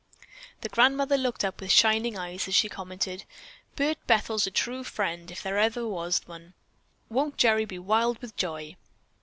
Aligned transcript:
'"The 0.61 0.69
grandmother 0.69 1.15
looked 1.15 1.45
up 1.45 1.61
with 1.61 1.69
shining 1.69 2.17
eyes 2.17 2.47
as 2.47 2.55
she 2.55 2.67
commented: 2.67 3.23
"Bert 3.75 3.97
Bethel's 4.07 4.47
a 4.47 4.49
true 4.49 4.83
friend, 4.83 5.29
if 5.29 5.43
there 5.43 5.59
ever 5.59 5.87
was 5.87 6.21
one. 6.25 6.55
Won't 7.07 7.37
Gerry 7.37 7.65
be 7.65 7.77
wild 7.77 8.17
with 8.19 8.35
joy? 8.35 8.77